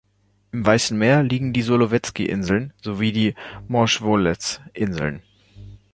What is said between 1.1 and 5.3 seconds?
liegen die Solowezki-Inseln sowie die Morschowez-Insel.